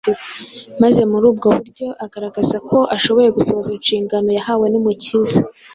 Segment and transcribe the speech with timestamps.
[0.81, 5.39] maze muri ubwo buryo agaragaza ko ashoboye gusohoza inshingano yahawe n’umukiza.